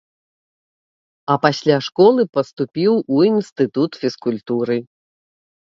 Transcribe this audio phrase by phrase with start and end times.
[1.33, 4.77] А пасля школы паступіў у інстытут фізкультуры.